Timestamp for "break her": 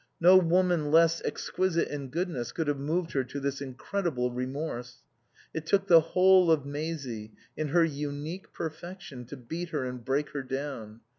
10.03-10.41